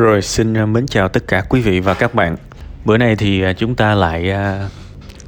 Rồi 0.00 0.22
xin 0.22 0.54
à, 0.54 0.66
mến 0.66 0.86
chào 0.86 1.08
tất 1.08 1.26
cả 1.28 1.42
quý 1.48 1.60
vị 1.60 1.80
và 1.80 1.94
các 1.94 2.14
bạn. 2.14 2.36
Bữa 2.84 2.96
nay 2.96 3.16
thì 3.16 3.42
à, 3.42 3.52
chúng 3.52 3.74
ta 3.74 3.94
lại 3.94 4.30
à, 4.30 4.68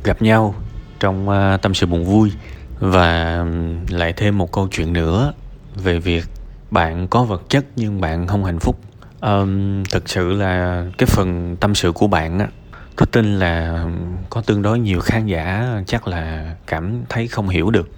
gặp 0.05 0.23
nhau 0.23 0.55
trong 1.01 1.29
tâm 1.63 1.75
sự 1.75 1.87
buồn 1.87 2.05
vui 2.05 2.33
và 2.79 3.45
lại 3.89 4.13
thêm 4.13 4.39
một 4.39 4.53
câu 4.53 4.69
chuyện 4.71 4.93
nữa 4.93 5.33
về 5.75 5.99
việc 5.99 6.25
bạn 6.71 7.09
có 7.09 7.25
vật 7.25 7.43
chất 7.49 7.65
nhưng 7.77 8.01
bạn 8.01 8.27
không 8.27 8.45
hạnh 8.45 8.59
phúc. 8.59 8.81
Um, 9.21 9.85
thực 9.85 10.09
sự 10.09 10.33
là 10.33 10.85
cái 10.99 11.07
phần 11.07 11.57
tâm 11.61 11.75
sự 11.75 11.93
của 11.93 12.07
bạn 12.07 12.39
á, 12.39 12.49
tôi 12.97 13.07
tin 13.13 13.39
là 13.39 13.85
có 14.31 14.41
tương 14.41 14.63
đối 14.63 14.79
nhiều 14.79 15.01
khán 15.01 15.27
giả 15.27 15.69
chắc 15.87 16.09
là 16.09 16.55
cảm 16.67 17.03
thấy 17.09 17.29
không 17.29 17.49
hiểu 17.49 17.71
được, 17.71 17.91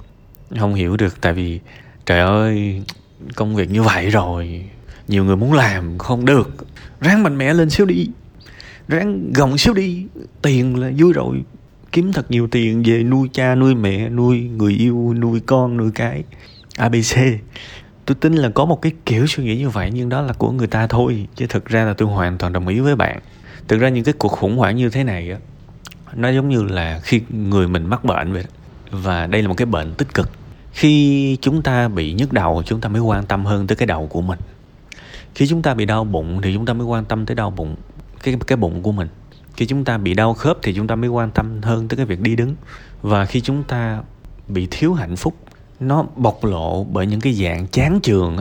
không 0.59 0.75
hiểu 0.75 0.97
được 0.97 1.21
tại 1.21 1.33
vì 1.33 1.61
trời 2.07 2.21
ơi 2.21 2.83
công 3.37 3.55
việc 3.55 3.71
như 3.71 3.83
vậy 3.83 4.11
rồi 4.11 4.65
nhiều 5.09 5.25
người 5.25 5.37
muốn 5.37 5.53
làm 5.53 5.99
không 5.99 6.25
được. 6.25 6.67
Ráng 7.01 7.23
mạnh 7.23 7.39
mẽ 7.39 7.55
lên 7.55 7.71
xíu 7.71 7.87
đi. 7.87 8.09
Ráng 8.89 9.33
gồng 9.35 9.59
xíu 9.59 9.75
đi. 9.75 10.07
Tiền 10.43 10.77
là 10.77 10.91
vui 10.99 11.13
rồi. 11.13 11.43
Kiếm 11.93 12.13
thật 12.13 12.31
nhiều 12.31 12.49
tiền 12.51 12.83
về 12.87 13.03
nuôi 13.03 13.29
cha, 13.33 13.55
nuôi 13.55 13.75
mẹ, 13.75 14.09
nuôi 14.09 14.41
người 14.41 14.73
yêu, 14.73 15.15
nuôi 15.19 15.41
con, 15.47 15.77
nuôi 15.77 15.91
cái. 15.95 16.25
Abc 16.77 17.17
tôi 18.07 18.15
tin 18.15 18.35
là 18.35 18.49
có 18.49 18.65
một 18.65 18.83
cái 18.83 18.93
kiểu 19.07 19.27
suy 19.27 19.45
nghĩ 19.45 19.57
như 19.57 19.69
vậy, 19.69 19.91
nhưng 19.95 20.09
đó 20.09 20.23
là 20.23 20.33
của 20.33 20.51
người 20.51 20.67
ta 20.67 20.87
thôi. 20.87 21.27
Chứ 21.37 21.47
thực 21.49 21.67
ra 21.67 21.85
là 21.85 21.95
tôi 21.95 22.09
hoàn 22.09 22.39
toàn 22.39 22.53
đồng 22.53 22.69
ý 22.69 22.81
với 22.81 22.97
bạn. 22.97 23.21
Thực 23.69 23.79
ra 23.81 23.89
những 23.89 24.05
cái 24.05 24.15
cuộc 24.19 24.29
khủng 24.29 24.57
hoảng 24.57 24.77
như 24.77 24.91
thế 24.91 25.05
này 25.05 25.31
á, 25.31 25.39
nó 26.15 26.29
giống 26.29 26.49
như 26.49 26.63
là 26.63 27.01
khi 27.03 27.21
người 27.31 27.69
mình 27.69 27.87
mắc 27.87 28.05
bệnh 28.05 28.33
vậy 28.33 28.45
và 28.91 29.27
đây 29.27 29.43
là 29.43 29.49
một 29.49 29.55
cái 29.57 29.67
bệnh 29.67 29.95
tích 29.95 30.15
cực. 30.15 30.31
Khi 30.73 31.37
chúng 31.41 31.63
ta 31.63 31.89
bị 31.89 32.13
nhức 32.13 32.33
đầu, 32.33 32.63
chúng 32.67 32.81
ta 32.81 32.89
mới 32.89 33.01
quan 33.01 33.27
tâm 33.27 33.45
hơn 33.45 33.67
tới 33.67 33.77
cái 33.77 33.87
đầu 33.87 34.07
của 34.07 34.21
mình 34.21 34.39
khi 35.35 35.47
chúng 35.47 35.63
ta 35.63 35.75
bị 35.75 35.85
đau 35.85 36.05
bụng 36.05 36.41
thì 36.43 36.55
chúng 36.55 36.67
ta 36.67 36.73
mới 36.73 36.87
quan 36.87 37.05
tâm 37.05 37.27
tới 37.27 37.35
đau 37.35 37.51
bụng, 37.51 37.77
cái 38.23 38.37
cái 38.47 38.57
bụng 38.57 38.83
của 38.83 38.93
mình. 38.93 39.09
Khi 39.57 39.67
chúng 39.67 39.85
ta 39.85 39.99
bị 39.99 40.15
đau 40.15 40.35
khớp 40.35 40.59
thì 40.63 40.75
chúng 40.75 40.87
ta 40.87 40.95
mới 40.95 41.11
quan 41.11 41.31
tâm 41.31 41.63
hơn 41.63 41.89
tới 41.89 41.97
cái 41.97 42.07
việc 42.07 42.21
đi 42.21 42.37
đứng. 42.37 42.55
Và 43.03 43.25
khi 43.25 43.41
chúng 43.41 43.65
ta 43.65 44.03
bị 44.49 44.69
thiếu 44.71 44.95
hạnh 44.95 45.17
phúc, 45.17 45.35
nó 45.81 46.05
bộc 46.17 46.45
lộ 46.45 46.85
bởi 46.85 47.07
những 47.07 47.21
cái 47.21 47.33
dạng 47.33 47.67
chán 47.67 48.01
trường 48.03 48.37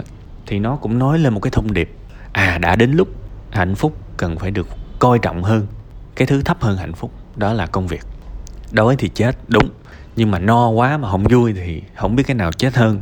thì 0.45 0.59
nó 0.59 0.75
cũng 0.75 0.99
nói 0.99 1.19
lên 1.19 1.33
một 1.33 1.39
cái 1.39 1.51
thông 1.51 1.73
điệp. 1.73 1.95
À 2.31 2.57
đã 2.57 2.75
đến 2.75 2.91
lúc 2.91 3.07
hạnh 3.51 3.75
phúc 3.75 3.97
cần 4.17 4.39
phải 4.39 4.51
được 4.51 4.67
coi 4.99 5.19
trọng 5.19 5.43
hơn, 5.43 5.67
cái 6.15 6.27
thứ 6.27 6.41
thấp 6.41 6.61
hơn 6.61 6.77
hạnh 6.77 6.93
phúc, 6.93 7.11
đó 7.35 7.53
là 7.53 7.65
công 7.65 7.87
việc. 7.87 8.01
Đói 8.71 8.95
thì 8.99 9.09
chết, 9.09 9.37
đúng, 9.47 9.69
nhưng 10.15 10.31
mà 10.31 10.39
no 10.39 10.69
quá 10.69 10.97
mà 10.97 11.11
không 11.11 11.23
vui 11.23 11.53
thì 11.53 11.81
không 11.95 12.15
biết 12.15 12.23
cái 12.27 12.35
nào 12.35 12.51
chết 12.51 12.75
hơn, 12.75 13.01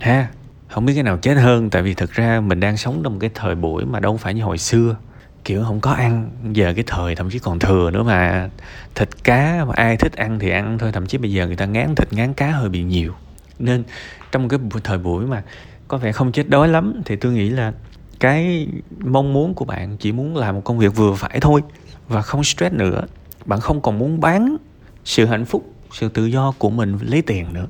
ha? 0.00 0.28
Không 0.68 0.86
biết 0.86 0.94
cái 0.94 1.02
nào 1.02 1.16
chết 1.16 1.34
hơn, 1.34 1.70
tại 1.70 1.82
vì 1.82 1.94
thực 1.94 2.12
ra 2.12 2.40
mình 2.40 2.60
đang 2.60 2.76
sống 2.76 3.00
trong 3.04 3.18
cái 3.18 3.30
thời 3.34 3.54
buổi 3.54 3.84
mà 3.84 4.00
đâu 4.00 4.16
phải 4.16 4.34
như 4.34 4.42
hồi 4.42 4.58
xưa. 4.58 4.96
Kiểu 5.44 5.64
không 5.64 5.80
có 5.80 5.92
ăn, 5.92 6.30
giờ 6.52 6.72
cái 6.74 6.84
thời 6.86 7.14
thậm 7.14 7.30
chí 7.30 7.38
còn 7.38 7.58
thừa 7.58 7.90
nữa 7.90 8.02
mà. 8.02 8.50
Thịt 8.94 9.08
cá 9.24 9.64
mà 9.68 9.72
ai 9.76 9.96
thích 9.96 10.12
ăn 10.12 10.38
thì 10.38 10.50
ăn 10.50 10.78
thôi, 10.78 10.92
thậm 10.92 11.06
chí 11.06 11.18
bây 11.18 11.32
giờ 11.32 11.46
người 11.46 11.56
ta 11.56 11.66
ngán 11.66 11.94
thịt, 11.94 12.12
ngán 12.12 12.34
cá 12.34 12.50
hơi 12.50 12.68
bị 12.68 12.82
nhiều. 12.82 13.12
Nên 13.58 13.84
trong 14.32 14.48
cái 14.48 14.58
thời 14.84 14.98
buổi 14.98 15.26
mà 15.26 15.42
có 15.88 15.98
vẻ 15.98 16.12
không 16.12 16.32
chết 16.32 16.48
đói 16.48 16.68
lắm 16.68 17.00
thì 17.04 17.16
tôi 17.16 17.32
nghĩ 17.32 17.50
là 17.50 17.72
cái 18.20 18.68
mong 18.98 19.32
muốn 19.32 19.54
của 19.54 19.64
bạn 19.64 19.96
chỉ 19.96 20.12
muốn 20.12 20.36
làm 20.36 20.54
một 20.54 20.60
công 20.64 20.78
việc 20.78 20.96
vừa 20.96 21.14
phải 21.14 21.40
thôi 21.40 21.62
và 22.08 22.22
không 22.22 22.44
stress 22.44 22.74
nữa. 22.74 23.02
Bạn 23.44 23.60
không 23.60 23.80
còn 23.80 23.98
muốn 23.98 24.20
bán 24.20 24.56
sự 25.04 25.26
hạnh 25.26 25.44
phúc, 25.44 25.72
sự 25.92 26.08
tự 26.08 26.26
do 26.26 26.52
của 26.58 26.70
mình 26.70 26.98
lấy 27.02 27.22
tiền 27.22 27.46
nữa 27.52 27.66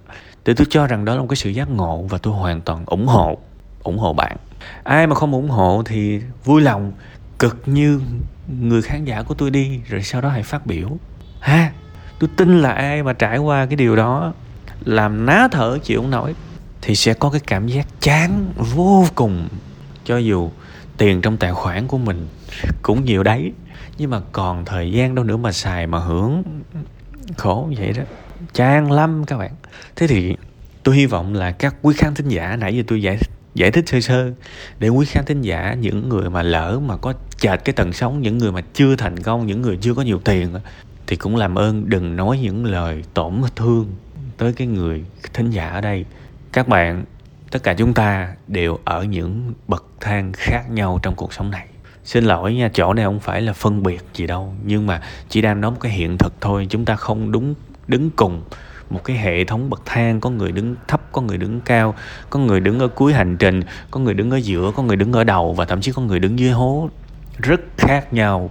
thì 0.47 0.55
tôi 0.55 0.67
cho 0.71 0.87
rằng 0.87 1.05
đó 1.05 1.15
là 1.15 1.21
một 1.21 1.27
cái 1.29 1.37
sự 1.37 1.51
giác 1.51 1.71
ngộ 1.71 2.03
và 2.03 2.19
tôi 2.19 2.35
hoàn 2.35 2.61
toàn 2.61 2.85
ủng 2.87 3.07
hộ 3.07 3.39
ủng 3.83 3.99
hộ 3.99 4.13
bạn. 4.13 4.37
Ai 4.85 5.07
mà 5.07 5.15
không 5.15 5.33
ủng 5.33 5.51
hộ 5.51 5.83
thì 5.87 6.21
vui 6.45 6.63
lòng 6.63 6.93
cực 7.39 7.63
như 7.67 8.01
người 8.61 8.83
khán 8.83 9.05
giả 9.05 9.23
của 9.23 9.35
tôi 9.35 9.51
đi, 9.51 9.81
rồi 9.89 10.03
sau 10.03 10.21
đó 10.21 10.29
hãy 10.29 10.43
phát 10.43 10.67
biểu. 10.67 10.89
Ha, 11.41 11.73
tôi 12.19 12.31
tin 12.37 12.63
là 12.63 12.73
ai 12.73 13.03
mà 13.03 13.13
trải 13.13 13.39
qua 13.39 13.67
cái 13.67 13.77
điều 13.77 13.97
đó, 13.97 14.33
làm 14.85 15.27
ná 15.27 15.49
thở 15.53 15.79
chịu 15.83 16.01
không 16.01 16.11
nổi, 16.11 16.35
thì 16.83 16.95
sẽ 16.95 17.15
có 17.15 17.31
cái 17.31 17.41
cảm 17.47 17.67
giác 17.67 17.87
chán 18.01 18.53
vô 18.57 19.07
cùng. 19.15 19.49
Cho 20.05 20.17
dù 20.17 20.51
tiền 20.99 21.21
trong 21.21 21.37
tài 21.37 21.53
khoản 21.53 21.87
của 21.87 21.99
mình 21.99 22.29
cũng 22.83 23.05
nhiều 23.05 23.23
đấy, 23.23 23.53
nhưng 23.99 24.11
mà 24.11 24.21
còn 24.33 24.65
thời 24.65 24.93
gian 24.93 25.15
đâu 25.15 25.25
nữa 25.25 25.37
mà 25.37 25.53
xài 25.53 25.87
mà 25.87 25.99
hưởng 25.99 26.43
khổ 27.37 27.69
vậy 27.79 27.93
đó. 27.93 28.03
Chán 28.55 28.93
lắm 28.93 29.25
các 29.27 29.39
bạn. 29.39 29.51
Thế 29.97 30.07
thì 30.07 30.37
tôi 30.87 30.97
hy 30.97 31.07
vọng 31.07 31.35
là 31.35 31.51
các 31.51 31.77
quý 31.83 31.95
khán 31.99 32.15
thính 32.15 32.29
giả 32.29 32.57
nãy 32.57 32.77
giờ 32.77 32.83
tôi 32.87 33.03
giải 33.03 33.19
giải 33.55 33.71
thích 33.71 33.89
sơ 33.89 34.01
sơ, 34.01 34.33
để 34.79 34.89
quý 34.89 35.07
khán 35.07 35.25
thính 35.25 35.43
giả, 35.43 35.75
những 35.75 36.09
người 36.09 36.31
mà 36.31 36.43
lỡ 36.43 36.81
mà 36.87 36.97
có 36.97 37.13
chệch 37.39 37.65
cái 37.65 37.73
tầng 37.73 37.93
sống 37.93 38.23
những 38.23 38.39
người 38.39 38.53
mà 38.53 38.61
chưa 38.75 38.97
thành 38.97 39.19
công, 39.23 39.47
những 39.47 39.63
người 39.63 39.79
chưa 39.81 39.95
có 39.95 40.03
nhiều 40.03 40.21
tiền 40.25 40.49
thì 41.07 41.17
cũng 41.17 41.37
làm 41.37 41.55
ơn 41.55 41.89
đừng 41.89 42.17
nói 42.17 42.39
những 42.43 42.65
lời 42.65 43.05
tổn 43.15 43.43
thương 43.57 43.87
tới 44.37 44.53
cái 44.53 44.67
người 44.67 45.05
thính 45.33 45.51
giả 45.51 45.69
ở 45.69 45.81
đây. 45.81 46.05
Các 46.53 46.69
bạn, 46.69 47.05
tất 47.51 47.63
cả 47.63 47.75
chúng 47.75 47.95
ta 47.95 48.35
đều 48.49 48.79
ở 48.85 49.05
những 49.05 49.53
bậc 49.69 49.85
thang 50.01 50.33
khác 50.33 50.71
nhau 50.71 51.01
trong 51.03 51.15
cuộc 51.15 51.33
sống 51.33 51.51
này. 51.51 51.67
Xin 52.05 52.25
lỗi 52.25 52.55
nha, 52.55 52.71
chỗ 52.75 52.93
này 52.93 53.05
không 53.05 53.21
phải 53.21 53.41
là 53.43 53.53
phân 53.53 53.83
biệt 53.83 54.01
gì 54.15 54.27
đâu, 54.27 54.55
nhưng 54.65 54.87
mà 54.87 55.03
chỉ 55.29 55.41
đang 55.41 55.61
nói 55.61 55.71
một 55.71 55.79
cái 55.81 55.93
hiện 55.93 56.19
thực 56.19 56.33
thôi, 56.41 56.67
chúng 56.71 56.85
ta 56.85 56.97
không 56.97 57.33
đúng, 57.33 57.55
đứng 57.89 58.11
cùng 58.11 58.43
một 58.91 59.05
cái 59.05 59.17
hệ 59.17 59.45
thống 59.45 59.71
bậc 59.71 59.83
thang, 59.85 60.21
có 60.21 60.31
người 60.31 60.53
đứng 60.53 60.77
thấp, 60.89 61.01
có 61.13 61.21
người 61.21 61.39
đứng 61.39 61.61
cao, 61.61 61.95
có 62.31 62.39
người 62.39 62.61
đứng 62.61 62.79
ở 62.79 62.89
cuối 62.89 63.13
hành 63.13 63.37
trình, 63.37 63.63
có 63.91 64.01
người 64.01 64.15
đứng 64.15 64.31
ở 64.31 64.37
giữa, 64.37 64.73
có 64.77 64.83
người 64.83 64.97
đứng 64.97 65.13
ở 65.13 65.25
đầu 65.25 65.53
và 65.53 65.65
thậm 65.65 65.81
chí 65.81 65.93
có 65.93 66.03
người 66.03 66.19
đứng 66.19 66.39
dưới 66.39 66.51
hố. 66.51 66.91
Rất 67.39 67.61
khác 67.77 68.13
nhau. 68.13 68.51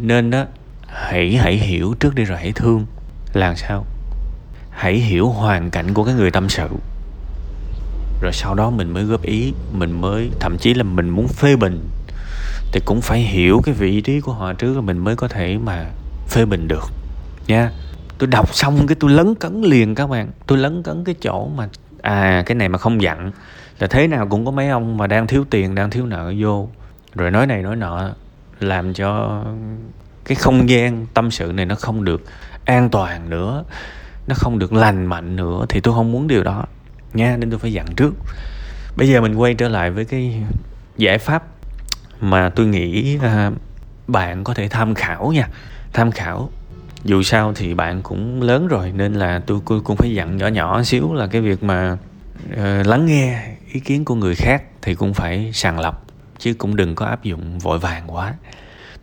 Nên 0.00 0.30
đó, 0.30 0.44
hãy 0.86 1.36
hãy 1.36 1.56
hiểu 1.56 1.94
trước 2.00 2.14
đi 2.14 2.24
rồi 2.24 2.38
hãy 2.38 2.52
thương. 2.52 2.86
Làm 3.32 3.56
sao? 3.56 3.86
Hãy 4.70 4.94
hiểu 4.94 5.28
hoàn 5.28 5.70
cảnh 5.70 5.94
của 5.94 6.04
cái 6.04 6.14
người 6.14 6.30
tâm 6.30 6.48
sự. 6.48 6.68
Rồi 8.22 8.32
sau 8.32 8.54
đó 8.54 8.70
mình 8.70 8.90
mới 8.90 9.04
góp 9.04 9.22
ý, 9.22 9.52
mình 9.72 10.00
mới, 10.00 10.30
thậm 10.40 10.58
chí 10.58 10.74
là 10.74 10.82
mình 10.82 11.10
muốn 11.10 11.28
phê 11.28 11.56
bình. 11.56 11.88
Thì 12.72 12.80
cũng 12.84 13.00
phải 13.00 13.20
hiểu 13.20 13.60
cái 13.64 13.74
vị 13.74 14.00
trí 14.00 14.20
của 14.20 14.32
họ 14.32 14.52
trước 14.52 14.74
rồi 14.74 14.82
mình 14.82 14.98
mới 14.98 15.16
có 15.16 15.28
thể 15.28 15.58
mà 15.58 15.86
phê 16.28 16.44
bình 16.44 16.68
được, 16.68 16.84
nha 17.46 17.70
tôi 18.18 18.26
đọc 18.26 18.54
xong 18.54 18.86
cái 18.86 18.96
tôi 19.00 19.10
lấn 19.10 19.34
cấn 19.34 19.62
liền 19.62 19.94
các 19.94 20.06
bạn. 20.06 20.28
Tôi 20.46 20.58
lấn 20.58 20.82
cấn 20.82 21.04
cái 21.04 21.14
chỗ 21.20 21.48
mà 21.56 21.68
à 22.02 22.42
cái 22.46 22.54
này 22.54 22.68
mà 22.68 22.78
không 22.78 23.02
dặn. 23.02 23.32
Là 23.78 23.86
thế 23.86 24.06
nào 24.06 24.26
cũng 24.28 24.44
có 24.44 24.50
mấy 24.50 24.68
ông 24.68 24.96
mà 24.96 25.06
đang 25.06 25.26
thiếu 25.26 25.44
tiền 25.50 25.74
đang 25.74 25.90
thiếu 25.90 26.06
nợ 26.06 26.32
vô. 26.38 26.68
Rồi 27.14 27.30
nói 27.30 27.46
này 27.46 27.62
nói 27.62 27.76
nọ 27.76 28.10
làm 28.60 28.94
cho 28.94 29.42
cái 30.24 30.34
không 30.34 30.68
gian 30.68 31.06
tâm 31.14 31.30
sự 31.30 31.52
này 31.52 31.66
nó 31.66 31.74
không 31.74 32.04
được 32.04 32.24
an 32.64 32.90
toàn 32.90 33.30
nữa. 33.30 33.64
Nó 34.26 34.34
không 34.38 34.58
được 34.58 34.72
lành 34.72 35.06
mạnh 35.06 35.36
nữa. 35.36 35.64
Thì 35.68 35.80
tôi 35.80 35.94
không 35.94 36.12
muốn 36.12 36.28
điều 36.28 36.42
đó. 36.42 36.64
Nha 37.12 37.36
nên 37.36 37.50
tôi 37.50 37.58
phải 37.58 37.72
dặn 37.72 37.86
trước. 37.96 38.14
Bây 38.96 39.08
giờ 39.08 39.20
mình 39.20 39.34
quay 39.34 39.54
trở 39.54 39.68
lại 39.68 39.90
với 39.90 40.04
cái 40.04 40.42
giải 40.96 41.18
pháp 41.18 41.44
mà 42.20 42.48
tôi 42.48 42.66
nghĩ 42.66 43.18
à, 43.22 43.50
bạn 44.06 44.44
có 44.44 44.54
thể 44.54 44.68
tham 44.68 44.94
khảo 44.94 45.32
nha. 45.32 45.48
Tham 45.92 46.10
khảo 46.10 46.50
dù 47.04 47.22
sao 47.22 47.52
thì 47.54 47.74
bạn 47.74 48.02
cũng 48.02 48.42
lớn 48.42 48.68
rồi 48.68 48.92
nên 48.96 49.14
là 49.14 49.40
tôi 49.46 49.60
cũng 49.84 49.96
phải 49.96 50.14
dặn 50.14 50.36
nhỏ 50.36 50.46
nhỏ 50.46 50.82
xíu 50.82 51.14
là 51.14 51.26
cái 51.26 51.40
việc 51.40 51.62
mà 51.62 51.96
uh, 52.52 52.86
lắng 52.86 53.06
nghe 53.06 53.46
ý 53.72 53.80
kiến 53.80 54.04
của 54.04 54.14
người 54.14 54.34
khác 54.34 54.62
thì 54.82 54.94
cũng 54.94 55.14
phải 55.14 55.50
sàng 55.54 55.80
lọc 55.80 56.06
chứ 56.38 56.54
cũng 56.54 56.76
đừng 56.76 56.94
có 56.94 57.06
áp 57.06 57.22
dụng 57.22 57.58
vội 57.58 57.78
vàng 57.78 58.04
quá. 58.06 58.34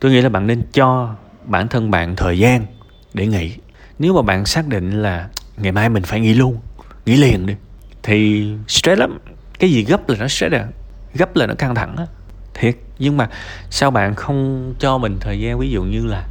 Tôi 0.00 0.10
nghĩ 0.10 0.20
là 0.20 0.28
bạn 0.28 0.46
nên 0.46 0.62
cho 0.72 1.14
bản 1.44 1.68
thân 1.68 1.90
bạn 1.90 2.16
thời 2.16 2.38
gian 2.38 2.66
để 3.14 3.26
nghỉ. 3.26 3.56
Nếu 3.98 4.14
mà 4.14 4.22
bạn 4.22 4.46
xác 4.46 4.68
định 4.68 5.02
là 5.02 5.28
ngày 5.56 5.72
mai 5.72 5.88
mình 5.88 6.02
phải 6.02 6.20
nghỉ 6.20 6.34
luôn 6.34 6.58
nghỉ 7.06 7.16
liền 7.16 7.46
đi 7.46 7.54
thì 8.02 8.48
stress 8.68 9.00
lắm. 9.00 9.18
Cái 9.58 9.70
gì 9.70 9.84
gấp 9.84 10.08
là 10.08 10.16
nó 10.18 10.28
stress 10.28 10.54
à 10.54 10.66
gấp 11.14 11.36
là 11.36 11.46
nó 11.46 11.54
căng 11.54 11.74
thẳng 11.74 11.96
á 11.96 12.06
thiệt. 12.54 12.76
Nhưng 12.98 13.16
mà 13.16 13.28
sao 13.70 13.90
bạn 13.90 14.14
không 14.14 14.74
cho 14.78 14.98
mình 14.98 15.16
thời 15.20 15.40
gian 15.40 15.58
ví 15.58 15.70
dụ 15.70 15.82
như 15.82 16.06
là 16.06 16.24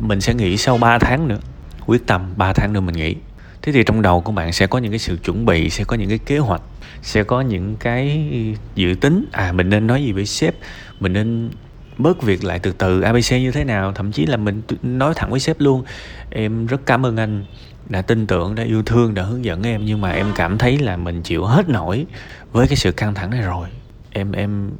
mình 0.00 0.20
sẽ 0.20 0.34
nghỉ 0.34 0.56
sau 0.56 0.78
3 0.78 0.98
tháng 0.98 1.28
nữa. 1.28 1.38
Quyết 1.86 2.06
tâm 2.06 2.32
3 2.36 2.52
tháng 2.52 2.72
nữa 2.72 2.80
mình 2.80 2.94
nghỉ. 2.94 3.16
Thế 3.62 3.72
thì 3.72 3.82
trong 3.84 4.02
đầu 4.02 4.20
của 4.20 4.32
bạn 4.32 4.52
sẽ 4.52 4.66
có 4.66 4.78
những 4.78 4.92
cái 4.92 4.98
sự 4.98 5.16
chuẩn 5.24 5.46
bị, 5.46 5.70
sẽ 5.70 5.84
có 5.84 5.96
những 5.96 6.08
cái 6.08 6.18
kế 6.18 6.38
hoạch, 6.38 6.62
sẽ 7.02 7.22
có 7.22 7.40
những 7.40 7.76
cái 7.76 8.28
dự 8.74 8.94
tính. 9.00 9.24
À 9.32 9.52
mình 9.52 9.68
nên 9.68 9.86
nói 9.86 10.04
gì 10.04 10.12
với 10.12 10.26
sếp? 10.26 10.54
Mình 11.00 11.12
nên 11.12 11.50
bớt 11.98 12.22
việc 12.22 12.44
lại 12.44 12.58
từ 12.58 12.72
từ 12.72 13.00
abc 13.00 13.32
như 13.32 13.50
thế 13.50 13.64
nào? 13.64 13.92
Thậm 13.92 14.12
chí 14.12 14.26
là 14.26 14.36
mình 14.36 14.62
nói 14.82 15.12
thẳng 15.16 15.30
với 15.30 15.40
sếp 15.40 15.60
luôn, 15.60 15.84
em 16.30 16.66
rất 16.66 16.86
cảm 16.86 17.06
ơn 17.06 17.16
anh, 17.16 17.44
đã 17.88 18.02
tin 18.02 18.26
tưởng, 18.26 18.54
đã 18.54 18.62
yêu 18.62 18.82
thương, 18.82 19.14
đã 19.14 19.22
hướng 19.22 19.44
dẫn 19.44 19.62
em, 19.62 19.84
nhưng 19.84 20.00
mà 20.00 20.10
em 20.10 20.26
cảm 20.36 20.58
thấy 20.58 20.78
là 20.78 20.96
mình 20.96 21.22
chịu 21.22 21.44
hết 21.44 21.68
nổi 21.68 22.06
với 22.52 22.66
cái 22.66 22.76
sự 22.76 22.92
căng 22.92 23.14
thẳng 23.14 23.30
này 23.30 23.42
rồi. 23.42 23.68
Em 24.12 24.32
em 24.32 24.70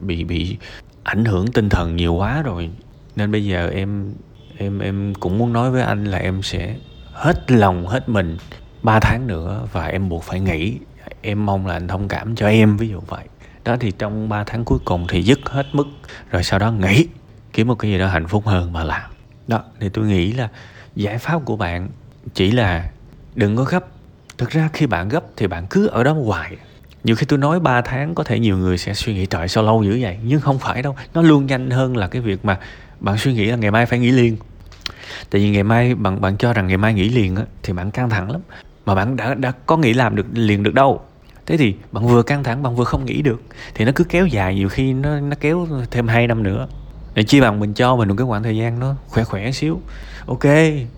bị 0.00 0.24
bị 0.24 0.56
ảnh 1.02 1.24
hưởng 1.24 1.46
tinh 1.46 1.68
thần 1.68 1.96
nhiều 1.96 2.14
quá 2.14 2.42
rồi, 2.42 2.70
nên 3.16 3.32
bây 3.32 3.44
giờ 3.44 3.70
em 3.74 4.14
em 4.62 4.78
em 4.78 5.14
cũng 5.14 5.38
muốn 5.38 5.52
nói 5.52 5.70
với 5.70 5.82
anh 5.82 6.04
là 6.04 6.18
em 6.18 6.42
sẽ 6.42 6.74
hết 7.12 7.50
lòng, 7.50 7.86
hết 7.86 8.08
mình 8.08 8.36
3 8.82 9.00
tháng 9.00 9.26
nữa 9.26 9.68
và 9.72 9.86
em 9.86 10.08
buộc 10.08 10.22
phải 10.22 10.40
nghỉ. 10.40 10.78
Em 11.22 11.46
mong 11.46 11.66
là 11.66 11.74
anh 11.74 11.88
thông 11.88 12.08
cảm 12.08 12.36
cho 12.36 12.48
em, 12.48 12.76
ví 12.76 12.88
dụ 12.88 13.00
vậy. 13.00 13.24
Đó, 13.64 13.76
thì 13.80 13.90
trong 13.98 14.28
3 14.28 14.44
tháng 14.44 14.64
cuối 14.64 14.78
cùng 14.84 15.06
thì 15.08 15.22
dứt 15.22 15.40
hết 15.44 15.66
mức, 15.72 15.86
rồi 16.30 16.44
sau 16.44 16.58
đó 16.58 16.72
nghỉ, 16.72 17.06
kiếm 17.52 17.68
một 17.68 17.74
cái 17.74 17.90
gì 17.90 17.98
đó 17.98 18.06
hạnh 18.06 18.28
phúc 18.28 18.46
hơn 18.46 18.72
mà 18.72 18.84
làm. 18.84 19.10
Đó, 19.48 19.64
thì 19.80 19.88
tôi 19.88 20.06
nghĩ 20.06 20.32
là 20.32 20.48
giải 20.96 21.18
pháp 21.18 21.44
của 21.44 21.56
bạn 21.56 21.88
chỉ 22.34 22.50
là 22.50 22.90
đừng 23.34 23.56
có 23.56 23.64
gấp. 23.64 23.84
Thực 24.38 24.50
ra 24.50 24.68
khi 24.72 24.86
bạn 24.86 25.08
gấp 25.08 25.24
thì 25.36 25.46
bạn 25.46 25.66
cứ 25.70 25.86
ở 25.86 26.04
đó 26.04 26.12
hoài. 26.12 26.56
Nhiều 27.04 27.16
khi 27.16 27.26
tôi 27.26 27.38
nói 27.38 27.60
3 27.60 27.80
tháng 27.80 28.14
có 28.14 28.24
thể 28.24 28.38
nhiều 28.38 28.58
người 28.58 28.78
sẽ 28.78 28.94
suy 28.94 29.14
nghĩ 29.14 29.26
trời, 29.26 29.48
sao 29.48 29.64
lâu 29.64 29.82
dữ 29.82 29.98
vậy? 30.00 30.18
Nhưng 30.24 30.40
không 30.40 30.58
phải 30.58 30.82
đâu, 30.82 30.96
nó 31.14 31.22
luôn 31.22 31.46
nhanh 31.46 31.70
hơn 31.70 31.96
là 31.96 32.06
cái 32.06 32.22
việc 32.22 32.44
mà 32.44 32.58
bạn 33.00 33.18
suy 33.18 33.32
nghĩ 33.32 33.46
là 33.46 33.56
ngày 33.56 33.70
mai 33.70 33.86
phải 33.86 33.98
nghỉ 33.98 34.10
liền 34.10 34.36
tại 35.30 35.40
vì 35.40 35.50
ngày 35.50 35.62
mai 35.62 35.94
bạn 35.94 36.20
bạn 36.20 36.36
cho 36.36 36.52
rằng 36.52 36.66
ngày 36.66 36.76
mai 36.76 36.94
nghỉ 36.94 37.08
liền 37.08 37.36
á, 37.36 37.42
thì 37.62 37.72
bạn 37.72 37.90
căng 37.90 38.10
thẳng 38.10 38.30
lắm. 38.30 38.40
Mà 38.86 38.94
bạn 38.94 39.16
đã 39.16 39.34
đã 39.34 39.52
có 39.66 39.76
nghĩ 39.76 39.94
làm 39.94 40.16
được, 40.16 40.26
liền 40.32 40.62
được 40.62 40.74
đâu. 40.74 41.00
Thế 41.46 41.56
thì 41.56 41.74
bạn 41.92 42.06
vừa 42.06 42.22
căng 42.22 42.44
thẳng, 42.44 42.62
bạn 42.62 42.76
vừa 42.76 42.84
không 42.84 43.04
nghĩ 43.04 43.22
được. 43.22 43.42
Thì 43.74 43.84
nó 43.84 43.92
cứ 43.94 44.04
kéo 44.04 44.26
dài, 44.26 44.54
nhiều 44.54 44.68
khi 44.68 44.92
nó 44.92 45.20
nó 45.20 45.36
kéo 45.40 45.68
thêm 45.90 46.08
2 46.08 46.26
năm 46.26 46.42
nữa. 46.42 46.68
Để 47.14 47.22
chi 47.22 47.40
bằng 47.40 47.60
mình 47.60 47.74
cho 47.74 47.96
mình 47.96 48.08
một 48.08 48.14
cái 48.18 48.26
khoảng 48.26 48.42
thời 48.42 48.56
gian 48.56 48.78
nó 48.78 48.94
khỏe 49.08 49.24
khỏe 49.24 49.52
xíu. 49.52 49.80
Ok 50.26 50.44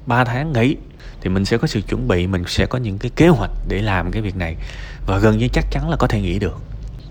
3 0.07 0.25
tháng 0.25 0.53
nghỉ. 0.53 0.77
Thì 1.21 1.31
mình 1.31 1.45
sẽ 1.45 1.59
có 1.59 1.67
sự 1.67 1.81
chuẩn 1.81 2.09
bị, 2.09 2.27
mình 2.27 2.45
sẽ 2.47 2.67
có 2.67 2.79
những 2.79 2.99
cái 2.99 3.11
kế 3.17 3.29
hoạch 3.29 3.51
để 3.69 3.83
làm 3.83 4.11
cái 4.11 4.23
việc 4.23 4.37
này. 4.37 4.57
Và 5.07 5.19
gần 5.19 5.39
như 5.39 5.49
chắc 5.49 5.65
chắn 5.71 5.91
là 5.91 5.97
có 5.97 6.07
thể 6.07 6.21
nghỉ 6.21 6.39
được. 6.39 6.59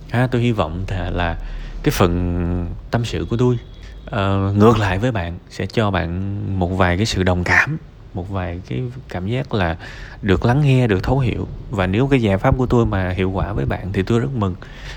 Ha, 0.09 0.27
tôi 0.27 0.41
hy 0.41 0.51
vọng 0.51 0.85
là 1.11 1.37
cái 1.83 1.91
phần 1.91 2.67
tâm 2.91 3.05
sự 3.05 3.25
của 3.29 3.37
tôi 3.37 3.57
uh, 4.05 4.57
ngược 4.57 4.77
lại 4.77 4.99
với 4.99 5.11
bạn 5.11 5.37
sẽ 5.49 5.65
cho 5.65 5.91
bạn 5.91 6.59
một 6.59 6.67
vài 6.67 6.97
cái 6.97 7.05
sự 7.05 7.23
đồng 7.23 7.43
cảm 7.43 7.77
một 8.13 8.29
vài 8.29 8.61
cái 8.69 8.81
cảm 9.09 9.27
giác 9.27 9.53
là 9.53 9.77
được 10.21 10.45
lắng 10.45 10.61
nghe 10.61 10.87
được 10.87 11.03
thấu 11.03 11.19
hiểu. 11.19 11.47
Và 11.69 11.87
nếu 11.87 12.07
cái 12.07 12.21
giải 12.21 12.37
pháp 12.37 12.57
của 12.57 12.65
tôi 12.65 12.85
mà 12.85 13.09
hiệu 13.09 13.31
quả 13.31 13.53
với 13.53 13.65
bạn 13.65 13.93
thì 13.93 14.03
tôi 14.03 14.19
rất 14.19 14.31
mừng. 14.35 14.55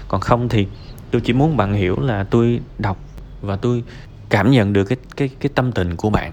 Còn 0.09 0.21
không 0.21 0.49
thì 0.49 0.67
tôi 1.11 1.21
chỉ 1.25 1.33
muốn 1.33 1.57
bạn 1.57 1.75
hiểu 1.75 2.01
là 2.01 2.25
tôi 2.25 2.61
đọc 2.79 2.99
và 3.43 3.57
tôi 3.57 3.85
cảm 4.29 4.51
nhận 4.51 4.73
được 4.73 4.85
cái 4.85 4.99
cái 5.17 5.31
cái 5.41 5.51
tâm 5.55 5.73
tình 5.73 5.97
của 5.97 6.11
bạn. 6.11 6.33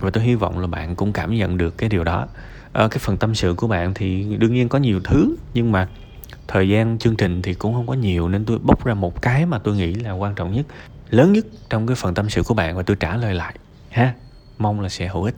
Và 0.00 0.10
tôi 0.10 0.24
hy 0.24 0.34
vọng 0.34 0.58
là 0.58 0.66
bạn 0.66 0.96
cũng 0.96 1.12
cảm 1.12 1.34
nhận 1.34 1.56
được 1.56 1.78
cái 1.78 1.88
điều 1.88 2.04
đó. 2.04 2.26
Ở 2.72 2.88
cái 2.88 2.98
phần 2.98 3.16
tâm 3.16 3.34
sự 3.34 3.54
của 3.54 3.66
bạn 3.66 3.94
thì 3.94 4.36
đương 4.38 4.54
nhiên 4.54 4.68
có 4.68 4.78
nhiều 4.78 5.00
thứ 5.04 5.36
nhưng 5.54 5.72
mà 5.72 5.88
thời 6.48 6.68
gian 6.68 6.98
chương 6.98 7.16
trình 7.16 7.42
thì 7.42 7.54
cũng 7.54 7.74
không 7.74 7.86
có 7.86 7.94
nhiều 7.94 8.28
nên 8.28 8.44
tôi 8.44 8.58
bốc 8.62 8.84
ra 8.84 8.94
một 8.94 9.22
cái 9.22 9.46
mà 9.46 9.58
tôi 9.58 9.76
nghĩ 9.76 9.94
là 9.94 10.12
quan 10.12 10.34
trọng 10.34 10.52
nhất 10.52 10.66
lớn 11.14 11.32
nhất 11.32 11.46
trong 11.70 11.86
cái 11.86 11.94
phần 11.94 12.14
tâm 12.14 12.30
sự 12.30 12.42
của 12.42 12.54
bạn 12.54 12.76
và 12.76 12.82
tôi 12.82 12.96
trả 13.00 13.16
lời 13.16 13.34
lại, 13.34 13.54
ha? 13.90 14.14
Mong 14.58 14.80
là 14.80 14.88
sẽ 14.88 15.08
hữu 15.08 15.22
ích. 15.24 15.34